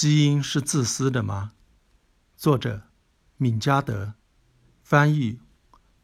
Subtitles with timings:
[0.00, 1.50] 基因是自私的吗？
[2.36, 2.82] 作者：
[3.38, 4.14] 闵嘉德，
[4.80, 5.40] 翻译：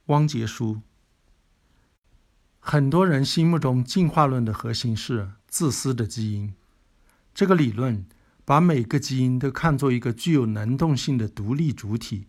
[0.07, 0.81] 汪杰书。
[2.59, 6.53] 很多人心目中进化论的核心是自私的基因。
[7.33, 8.05] 这个理论
[8.45, 12.27] 把每个基因都看作一个具有能动性的独立主体，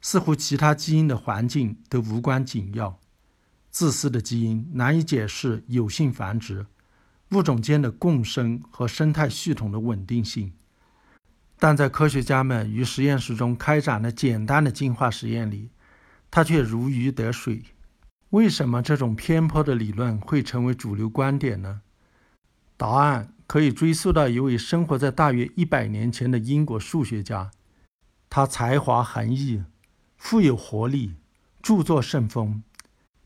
[0.00, 2.98] 似乎其他基因的环境都无关紧要。
[3.70, 6.64] 自私的基因难以解释有性繁殖、
[7.32, 10.54] 物种间的共生和生态系统的稳定性。
[11.64, 15.70] 但在科学家们于实验室中开展的简单的进化实验里，
[16.30, 17.62] 它却如鱼得水。
[18.28, 21.80] 为什么这种偏颇的理论会成为主流观点呢？
[22.76, 27.50] 答案可以追溯到一位生活在大约一百年前的英国数学家。
[28.28, 29.62] 他才华横溢，
[30.18, 31.14] 富有活力，
[31.62, 32.62] 著作甚丰，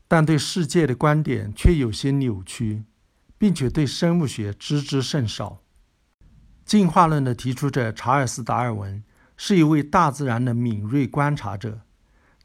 [0.07, 2.83] 但对世界的观点却有些扭曲，
[3.37, 5.59] 并且对生物学知之甚少。
[6.69, 9.03] 进化论的提出者查尔斯·达尔文
[9.35, 11.81] 是一位大自然的敏锐观察者，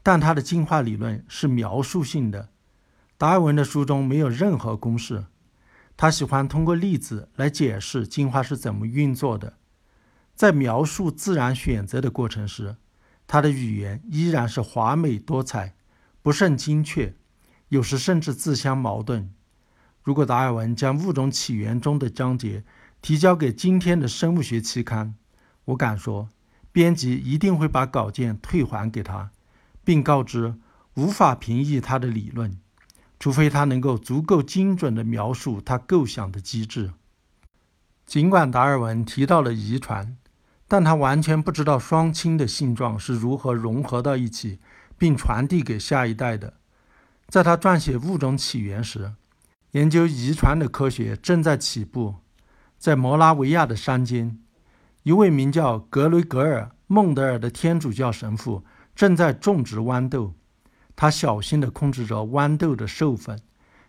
[0.01, 2.49] 但他的进化理论是描述性的。
[3.19, 5.25] 达尔文的书中没有任何公式，
[5.95, 9.57] 他喜欢通过例子来解释进化是怎么运作的。
[10.33, 12.77] 在描述自然选择的过程时，
[13.27, 15.75] 他的语言依然是华美多彩，
[16.23, 17.13] 不甚精确，
[17.67, 19.31] 有时甚至自相矛盾。
[20.01, 22.63] 如果达尔文将物种起源中的章节，
[23.05, 25.13] 提交给今天的生物学期刊，
[25.65, 26.27] 我敢说，
[26.71, 29.29] 编辑一定会把稿件退还给他，
[29.83, 30.55] 并告知
[30.95, 32.57] 无法评议他的理论，
[33.19, 36.93] 除非他能够足够精准地描述他构想的机制。
[38.07, 40.17] 尽管达尔文提到了遗传，
[40.67, 44.57] 但他完全不知道双亲的性状是如何融合到一起
[44.97, 46.55] 并传递给下一代的。
[47.27, 49.13] 在他撰写《物种起源》时，
[49.73, 52.15] 研究遗传的科学正在起步。
[52.85, 54.37] 在摩拉维亚的山间，
[55.01, 58.63] 一位名叫格雷格尔·孟德尔的天主教神父
[58.95, 60.35] 正在种植豌豆。
[60.95, 63.41] 他小心地控制着豌豆的授粉，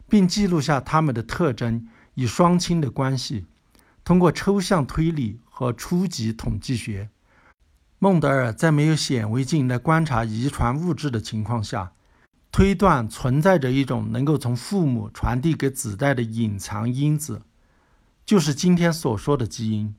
[0.09, 3.45] 并记录下它们的特征与双亲的关系。
[4.03, 7.11] 通过抽象推理和初级统计学，
[7.99, 11.93] 孟德尔在没有显微镜来观察遗传物质的情况下，
[12.51, 17.43] 推断存在着一种能够从父母传递给子代的隐藏因子。
[18.27, 19.95] 就是今天所说的基因。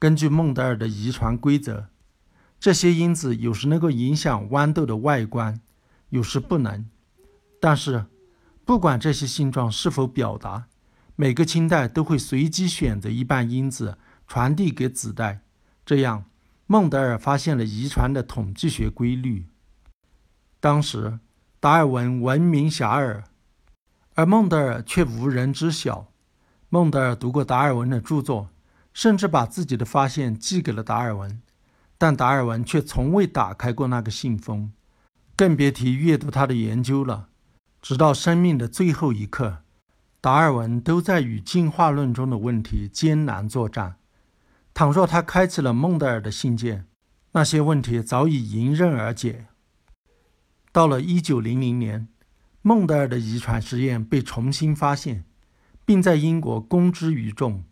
[0.00, 1.86] 根据孟德尔的遗传规则，
[2.58, 5.60] 这些因子有时能够影响豌豆的外观，
[6.08, 6.84] 有时不能。
[7.60, 8.06] 但是，
[8.64, 10.66] 不管这些性状是否表达，
[11.14, 15.42] 每个亲代都会随机选择一半因子传递给子代。
[15.86, 16.24] 这样，
[16.66, 19.46] 孟德尔发现了遗传的统计学规律。
[20.58, 21.20] 当时，
[21.60, 23.22] 达尔文闻名遐迩，
[24.14, 26.08] 而孟德尔却无人知晓。
[26.68, 28.50] 孟德尔读过达尔文的著作，
[28.92, 31.40] 甚至把自己的发现寄给了达尔文，
[31.96, 34.72] 但达尔文却从未打开过那个信封，
[35.36, 37.28] 更别提阅读他的研究了。
[37.80, 39.58] 直到生命的最后一刻，
[40.20, 43.96] 达尔文都在与进化论中的问题艰难作战。
[44.72, 46.86] 倘若他开启了孟德尔的信件，
[47.32, 49.46] 那些问题早已迎刃而解。
[50.72, 52.08] 到了1900年，
[52.62, 55.24] 孟德尔的遗传实验被重新发现。
[55.84, 57.64] 并在英国公之于众。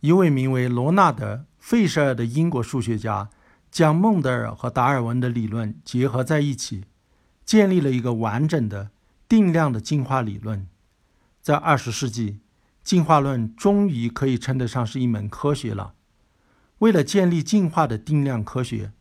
[0.00, 3.30] 一位名为罗纳德·费舍尔的英国数学家，
[3.70, 6.84] 将孟德尔和达尔文的理论结合在一起，
[7.44, 8.90] 建立了一个完整的、
[9.28, 10.66] 定量的进化理论。
[11.40, 12.38] 在二十世纪，
[12.84, 15.94] 进化论终于可以称得上是一门科学了。
[16.78, 18.92] 为了建立进化的定量科学，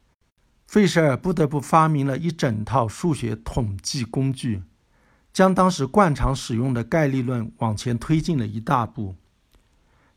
[0.66, 4.64] 费舍尔不得不发明了一整套数学统计工具。
[5.38, 9.18] 将当时惯常使用的概率论往前推进了一大步。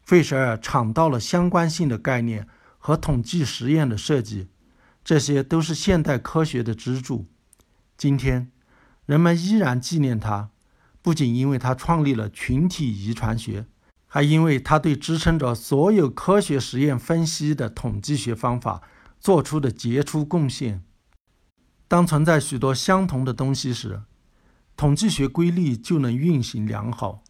[0.00, 2.48] 费舍尔尝到了相关性的概念
[2.78, 4.48] 和统计实验的设计，
[5.04, 7.26] 这些都是现代科学的支柱。
[7.98, 8.50] 今天，
[9.04, 10.48] 人们依然纪念他，
[11.02, 13.66] 不仅因为他创立了群体遗传学，
[14.06, 18.80] 还因为他对支撑着所有科学实验分析的统计学方法
[19.18, 20.82] 做出的杰出贡献。
[21.86, 24.00] 当存在许多相同的东西时，
[24.80, 27.22] 统计学规律就能运行良好，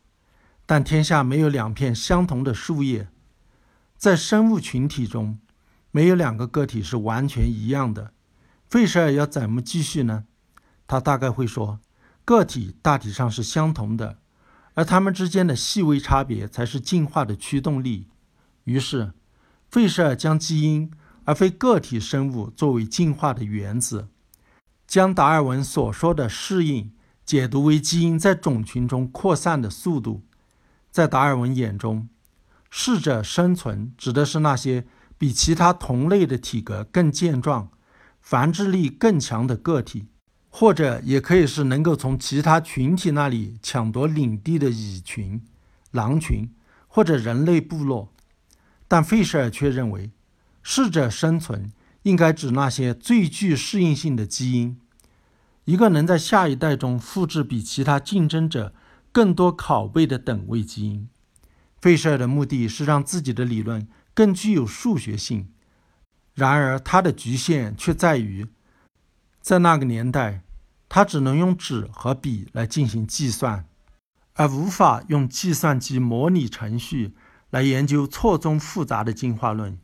[0.67, 3.08] 但天下没有两片相同的树叶。
[3.97, 5.41] 在生物群体中，
[5.91, 8.12] 没有两个个体是完全一样的。
[8.69, 10.26] 费舍尔要怎么继续呢？
[10.87, 11.81] 他大概会说，
[12.25, 14.19] 个体大体上是相同的，
[14.75, 18.06] 而它们之间的细微差别才是进化的驱动力。
[18.62, 19.12] 于是，
[19.69, 20.93] 费舍尔将基因
[21.25, 24.06] 而非个体生物作为进化的原子，
[24.87, 26.93] 将达尔文所说的适应。
[27.31, 30.25] 解读为基因在种群中扩散的速度，
[30.91, 32.09] 在达尔文眼中，
[32.69, 34.85] 适者生存指的是那些
[35.17, 37.71] 比其他同类的体格更健壮、
[38.21, 40.09] 繁殖力更强的个体，
[40.49, 45.41] 或者也可以是能够从其他群体那里抢夺领地的蚁群、
[45.93, 46.53] 狼群
[46.88, 48.12] 或者人类部落。
[48.88, 50.11] 但费舍尔却认为，
[50.65, 51.71] 适者生存
[52.03, 54.81] 应该指那些最具适应性的基因。
[55.64, 58.74] 一个能在下一代中复制比其他竞争者
[59.12, 61.08] 更多拷贝的等位基因。
[61.80, 65.48] 费舍尔的目的是让自己的理论更具有数学性，
[66.34, 68.46] 然而他的局限却在于，
[69.40, 70.42] 在那个年代，
[70.88, 73.64] 他只能用纸和笔来进行计算，
[74.34, 77.14] 而无法用计算机模拟程序
[77.50, 79.78] 来研究错综复杂的进化论。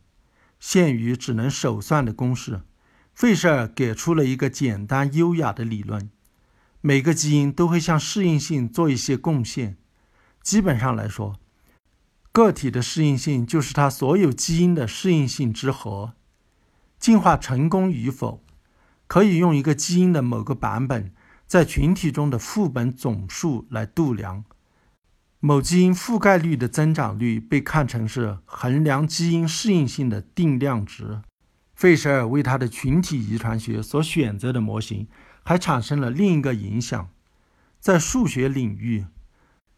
[0.59, 2.61] 限于只能手算的公式，
[3.17, 6.11] 费舍尔给出了一个简单优雅的理论：
[6.81, 9.75] 每个基因都会向适应性做一些贡献。
[10.43, 11.39] 基本上来说，
[12.31, 16.13] 个体的适应性就是它所有基因的适应性之和。
[16.99, 18.43] 进化成功与否，
[19.07, 21.11] 可以用一个基因的某个版本
[21.47, 24.45] 在群体中的副本总数来度量。
[25.39, 31.23] 某基因覆盖率的增长率被看成是衡量基因适应性的定量值。
[31.77, 35.07] 费舍尔为他的群体遗传学所选择的模型
[35.43, 37.07] 还产生了另一个影响。
[37.79, 39.05] 在数学领域。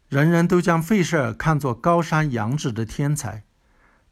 [0.08, 3.44] 人人都将费舍尔看作高山仰止的天才，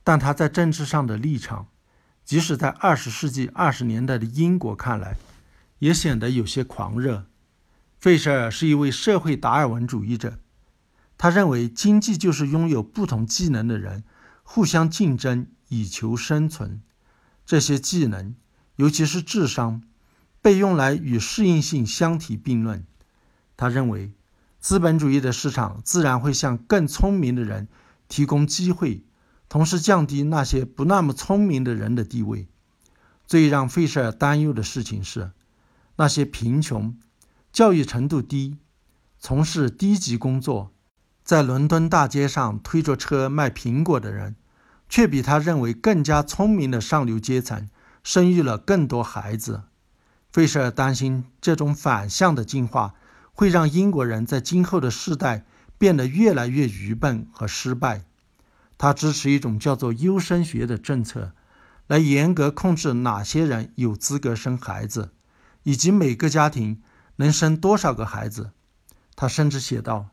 [0.04, 1.68] 但他在政治上的立场，
[2.24, 5.16] 即使在二十世纪二十年代的英国看来，
[5.78, 7.26] 也显得有些狂热。
[7.98, 10.38] 费舍尔是一位社会达尔文主义者，
[11.16, 14.04] 他认为经济就是拥有不同技能的人
[14.44, 16.80] 互相竞争以求生存，
[17.48, 18.34] 这些技能，
[18.76, 19.82] 尤其是智商，
[20.42, 22.86] 被用来与适应性相提并论。
[23.56, 24.12] 他认为。
[24.60, 27.68] 资本主义的市场自然会向更聪明的人
[28.08, 29.04] 提供机会，
[29.48, 32.48] 同时降低那些不那么聪明的人的地位。
[33.24, 35.30] 最让费舍尔担忧的事情是，
[35.94, 36.98] 那些贫穷、
[37.52, 38.58] 教育程度低、
[39.20, 40.72] 从事低级工作、
[41.22, 44.34] 在伦敦大街上推着车卖苹果的人，
[44.88, 47.68] 却比他认为更加聪明的上流阶层
[48.02, 49.62] 生育了更多孩子。
[50.30, 52.94] 费舍尔担心这种反向的进化。
[53.38, 55.44] 会让英国人在今后的世代
[55.78, 58.02] 变得越来越愚笨和失败。
[58.76, 61.34] 他支持一种叫做优生学的政策，
[61.86, 65.12] 来严格控制哪些人有资格生孩子，
[65.62, 66.82] 以及每个家庭
[67.14, 68.50] 能生多少个孩子。
[69.14, 70.08] 他甚至写道：“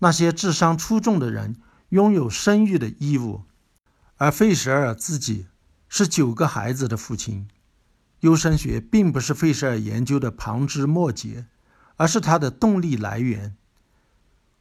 [0.00, 1.56] 那些智商出众的人
[1.90, 3.42] 拥有生育的义务。”
[4.22, 5.46] 而费舍尔自己
[5.88, 7.48] 是九个孩子的父亲。
[8.20, 11.46] 优生学并不是费舍尔研究的旁枝末节。
[11.96, 13.56] 而是他的动力来源。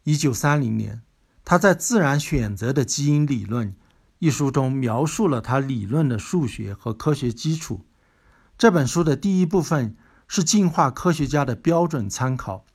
[0.04, 1.04] 一九三零年，
[1.46, 3.74] 他在《自然选择的基因理论》
[4.20, 7.86] 一书中描述了他理论的数学和科学基础。
[8.58, 9.96] 这本书的第一部分
[10.28, 12.66] 是进化科学家的标准参考，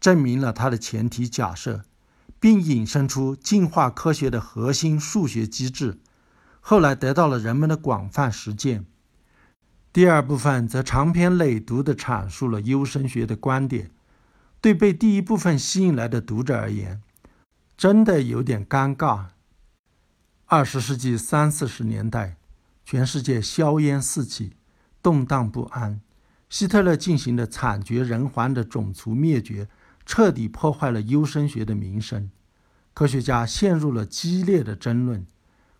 [0.00, 1.84] 证明了他的前提假设，
[2.40, 6.00] 并引申出进化科学的核心数学机制，
[6.70, 8.84] 后来得到了人们的广泛实践。
[9.90, 13.90] 第二部分则长篇累牍地阐述了优生学的观点。
[14.60, 17.00] 对被第一部分吸引来的读者而言，
[17.74, 19.28] 真的有点尴尬。
[20.44, 22.36] 二十世纪三四十年代，
[22.84, 24.52] 全世界硝烟四起，
[25.02, 26.02] 动荡不安。
[26.50, 29.70] 希特勒进行的惨绝人寰的种族灭绝，
[30.04, 32.30] 彻底破坏了优生学的名声。
[32.92, 35.26] 科学家陷入了激烈的争论，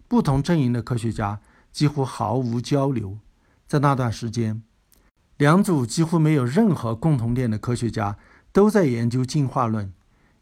[0.08, 3.18] 不同阵营的科学家几乎毫无交流。
[3.68, 4.62] 在那段时间，
[5.36, 8.18] 两组几乎没有任何共同点的科学家。
[8.50, 9.92] 都在研究进化论，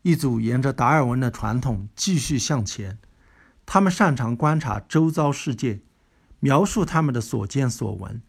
[0.03, 2.99] 一组沿着达尔文的传统继续向前，
[3.67, 5.81] 他们擅长观察周遭世界，
[6.39, 8.23] 描述他们的所见所闻，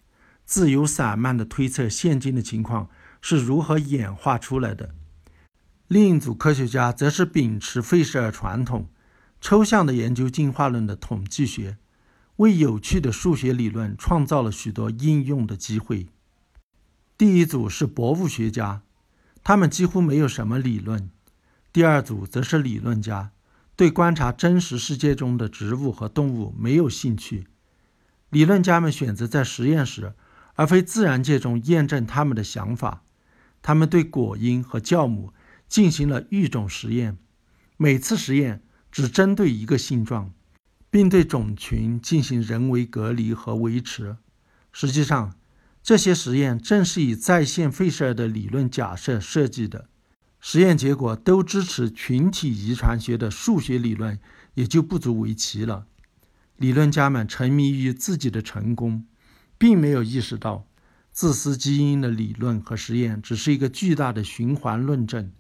[0.44, 2.90] 自由散漫地推测现今的情况
[3.22, 4.96] 是如何演化出来的。
[5.88, 8.90] 另一组科学家则是秉持费舍尔传统，
[9.40, 11.78] 抽象的研究进化论的统计学，
[12.38, 16.08] 为有趣的数学理论创造了许多应用的机会。
[17.18, 18.82] 第一组是博物学家。
[19.44, 21.10] 他们几乎没有什么理论。
[21.72, 23.32] 第二组则是理论家，
[23.78, 27.48] 对观察真实世界中的植物和动物没有兴趣。
[28.30, 30.16] 理论家们选择在实验室，
[30.56, 33.04] 而非自然界中验证他们的想法。
[33.62, 35.32] 他们对果蝇和酵母
[35.70, 37.18] 进行了育种实验，
[37.78, 38.62] 每次实验
[38.98, 40.34] 只针对一个性状，
[40.90, 44.18] 并对种群进行人为隔离和维持。
[44.72, 45.36] 实际上，
[45.84, 49.88] 这些实验正是以再现费舍尔的理论假设设计的，
[50.40, 54.20] 实验结果都支持群体遗传学的数学理论，
[54.56, 55.86] 也就不足为奇了。
[56.56, 59.06] 理论家们沉迷于自己的成功，
[59.60, 60.66] 并没有意识到
[61.12, 65.32] 自私基因的理论和实验只是一个巨大的循环论证。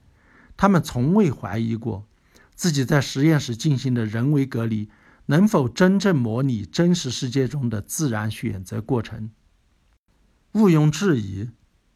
[0.56, 2.06] 他们从未怀疑过
[2.58, 4.90] 自己在实验室进行的人为隔离
[5.28, 9.30] 能否真正模拟真实世界中的自然选择过程。
[10.54, 11.52] 毋庸置疑，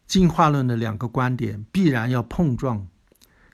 [0.05, 2.87] 进化论的两个观点必然要碰撞。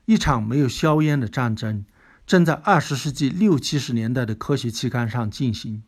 [0.06, 1.86] 一场没有硝烟的战争。
[2.26, 5.84] 正在二十世纪六七十年代的科学期刊上进行，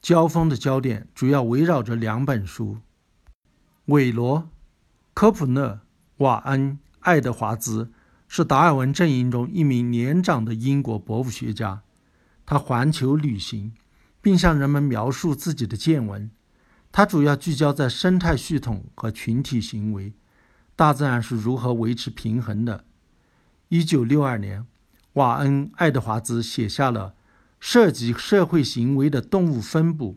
[0.00, 2.78] 交锋的焦点主要围绕着两本书：
[3.86, 4.48] 韦罗、
[5.14, 5.80] 科普勒、
[6.18, 7.90] 瓦恩、爱德华兹
[8.28, 11.82] 是达尔文阵营中一名年长的英国博物学家。
[12.46, 13.72] 他环球旅行，
[14.20, 16.30] 并向人们描述自己的见闻。
[16.92, 20.12] 他主要聚焦在生态系统和群体行为，
[20.76, 22.84] 大自然是如何维持平衡的。
[23.68, 24.66] 一九六二年。
[25.14, 27.14] 瓦恩·爱德华兹写下了
[27.58, 30.16] 涉及社会行为的动物分布，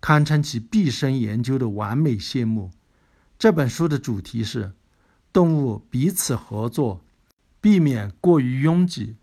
[0.00, 2.70] 堪称其毕生研究的完美谢幕。
[3.38, 4.72] 这本书的主题是
[5.30, 7.03] 动物彼此合作，
[7.64, 9.16] 避免过于拥挤，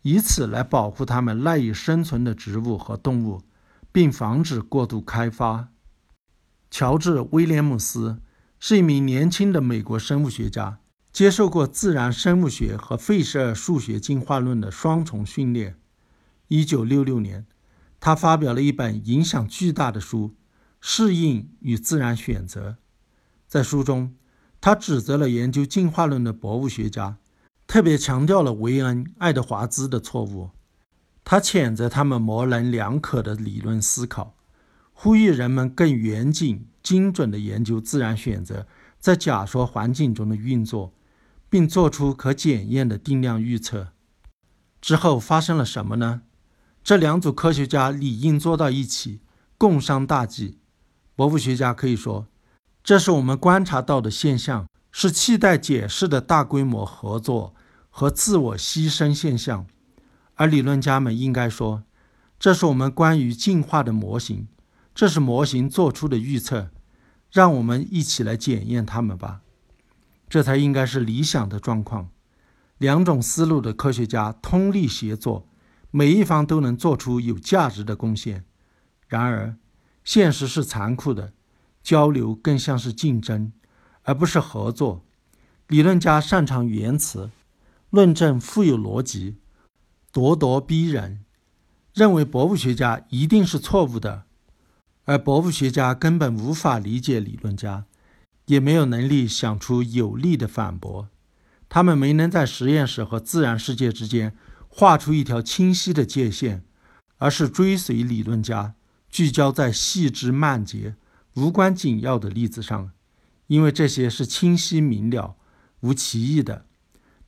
[0.00, 3.42] 以此来保护它们赖以生存的植物和动物，
[3.92, 5.68] 并防止过度开发。
[6.70, 8.22] 乔治·威廉姆斯
[8.58, 10.78] 是一名年轻的美国生物学家。
[11.12, 15.76] 接受过自然生物学和费舍尔数学进化论的双重训练。
[16.48, 17.46] 1966年，
[18.00, 20.28] 他发表了一本影响巨大的书
[20.80, 22.70] 《适应与自然选择》。
[23.46, 24.14] 在书中，
[24.62, 27.18] 他指责了研究进化论的博物学家，
[27.72, 30.50] 特别强调了维恩·爱德华兹的错误。
[31.24, 34.36] 他谴责他们模棱两可的理论思考，
[34.92, 38.66] 呼吁人们更严谨、精准地研究自然选择
[38.98, 40.92] 在假说环境中的运作。
[41.48, 43.88] 并做出可检验的定量预测。
[44.80, 46.22] 之后发生了什么呢？
[46.84, 49.20] 这两组科学家理应坐到一起，
[49.56, 50.58] 共商大计。
[51.14, 52.26] 博物学家可以说，
[52.84, 57.54] 这是我们观察到的现象，是期待解释的大规模合作
[57.92, 59.66] 和自我牺牲现象；
[60.34, 61.84] 而理论家们应该说，
[62.40, 64.48] 这是我们关于进化的模型，
[64.92, 66.70] 这是模型做出的预测。
[67.30, 69.40] 让我们一起来检验它们吧。
[70.28, 72.10] 这才应该是理想的状况。
[72.76, 75.48] 两种思路的科学家通力协作，
[75.90, 78.44] 每一方都能做出有价值的贡献。
[79.06, 79.56] 然而，
[80.04, 81.32] 现实是残酷的，
[81.82, 83.52] 交流更像是竞争，
[84.02, 85.02] 而不是合作。
[85.68, 87.30] 理论家擅长言辞，
[87.92, 89.36] 论证富有逻辑，
[90.14, 91.26] 咄咄逼人，
[91.92, 94.22] 认为博物学家一定是错误的，
[95.04, 97.84] 而博物学家根本无法理解理论家。
[98.46, 101.10] 也没有能力想出有力的反驳，
[101.68, 104.34] 他们没能在实验室和自然世界之间
[104.68, 106.64] 画出一条清晰的界限，
[107.18, 108.74] 而是追随理论家，
[109.10, 110.96] 聚焦在细枝末节、
[111.34, 112.90] 无关紧要的例子上，
[113.48, 115.36] 因为这些是清晰明了、
[115.80, 116.64] 无歧义的。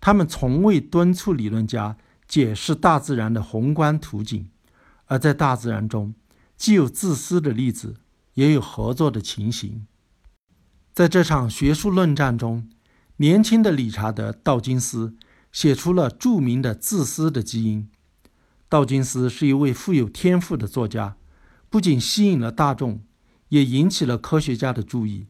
[0.04, 1.96] 他们从未敦促理论家
[2.28, 4.50] 解释大自然的宏观图景，
[5.06, 6.12] 而在大自然中，
[6.58, 7.96] 既有自私的例子，
[8.34, 9.87] 也有合作的情形。
[10.92, 12.68] 在这场学术论战中，
[13.16, 15.16] 年轻的理查德·道金斯
[15.50, 17.88] 写出了著名的《自私的基因》。
[18.68, 21.16] 道金斯是一位富有天赋的作家，
[21.70, 23.02] 不仅吸引了大众，
[23.49, 25.28] 也引起了科学家的注意。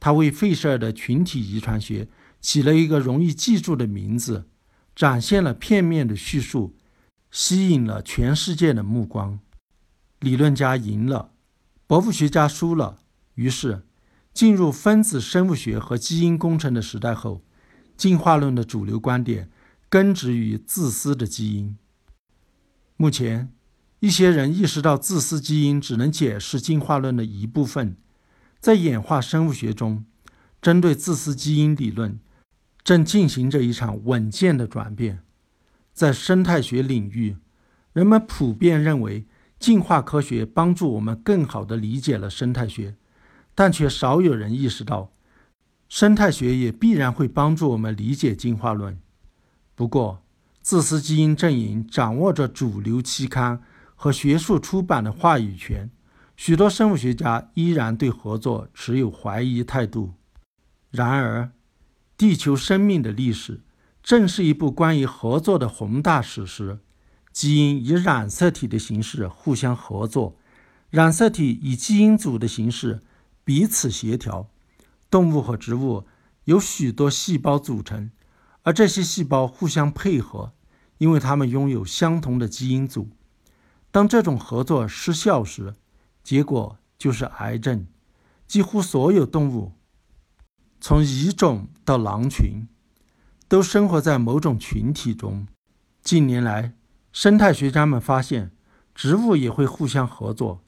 [0.00, 2.08] 他为费舍尔的群体遗传学
[2.46, 4.46] 起了一个容易记住的名字，
[4.94, 6.76] 展现了片面的叙述，
[7.28, 9.40] 吸引了全世界的目光。
[10.20, 11.32] 理论家赢了，
[11.88, 13.00] 博物学家输了，
[13.34, 13.82] 于是。
[14.32, 17.42] 进入分子生物学和基因工程的时代后，
[17.96, 19.50] 进化论的主流观点
[19.88, 21.76] 根植于自私的基因。
[22.96, 23.52] 目前，
[23.98, 27.96] 一些人意识到自私基因只能解释进化论的一部分。
[28.60, 30.04] 在演化生物学中，
[30.62, 32.20] 针对自私基因理论
[32.86, 35.24] 正进行着一场稳健的转变。
[35.92, 37.36] 在生态学领域，
[37.92, 39.26] 人们普遍认为
[39.58, 42.94] 进化科学帮助我们更好地理解了生态学。
[43.56, 45.10] 但却少有人意识到，
[45.88, 48.96] 生态学也必然会帮助我们理解进化论。
[49.74, 50.22] 不过，
[50.60, 53.60] 自私基因阵营掌握着主流期刊
[53.96, 55.90] 和学术出版的话语权，
[56.36, 60.12] 许多生物学家依然对合作持有怀疑态度。
[60.92, 61.50] 然而，
[62.16, 63.60] 地球生命的历史
[64.02, 66.78] 正是一部关于合作的宏大史诗。
[67.32, 70.38] 基因以染色体的形式互相合作，
[70.88, 73.02] 染色体以基因组的形式。
[73.44, 74.48] 彼此协调。
[75.08, 76.04] 动物和植物
[76.44, 78.10] 由许多细胞组成，
[78.62, 80.52] 而这些细胞互相配合，
[80.98, 83.10] 因为它们拥有相同的基因组。
[83.92, 85.76] 当这种合作失效时，
[86.24, 87.86] 结果就是癌症。
[88.48, 89.72] 几乎所有动物，
[90.80, 92.68] 从蚁种到狼群，
[93.48, 95.46] 都生活在某种群体中。
[96.02, 96.74] 近年来，
[97.12, 98.52] 生态学家们发现，
[98.94, 100.62] 植物也会互相合作。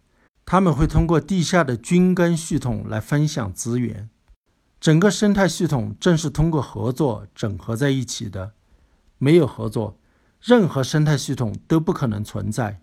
[0.45, 4.09] 他们会通过地下的菌根系统来分享资源。
[4.81, 8.55] 整个生态系统正是通过合作整合在一起的。
[9.19, 9.99] 没有合作，
[10.41, 12.81] 任何生态系统都不可能存在。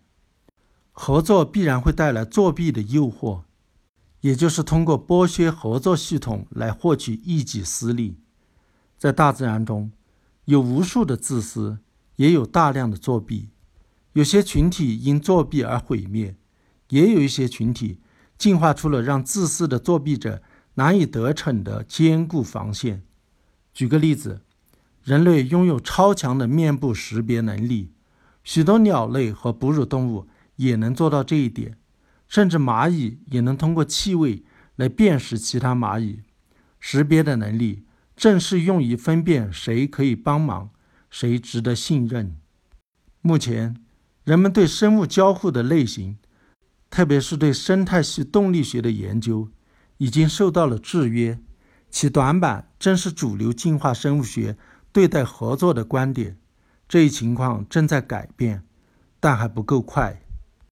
[0.92, 3.42] 合作必然会带来作弊的诱惑，
[4.26, 8.18] 也就是通过剥削合作系统来获取一己私利。
[8.98, 9.92] 在大自然中，
[10.46, 11.78] 有无数的自私，
[12.16, 13.50] 也有大量的作弊。
[14.14, 16.36] 有些群体因作弊而毁灭。
[16.90, 18.00] 也有一些群体
[18.38, 20.42] 进化出了让自私的作弊者
[20.76, 23.04] 难以得逞的坚固防线。
[23.74, 24.42] 举个例子，
[25.04, 27.92] 人类拥有超强的面部识别能力，
[28.44, 30.28] 许多鸟类和哺乳动物
[30.58, 31.78] 也能做到这一点，
[32.36, 34.44] 甚至蚂蚁也能通过气味
[34.76, 36.20] 来辨识其他蚂蚁。
[36.82, 40.70] 识别的能力正是用于分辨谁可以帮忙，
[41.10, 42.36] 谁值得信任。
[43.22, 43.78] 目前，
[44.26, 46.18] 人们对生物交互的类型。
[46.90, 49.48] 特别是对生态系动力学的研究，
[50.00, 51.40] 已经受到了制约，
[51.90, 54.58] 其短板正是主流进化生物学
[54.92, 56.36] 对待合作的观点。
[56.90, 58.66] 这一情况正在改变，
[59.22, 60.25] 但还不够快。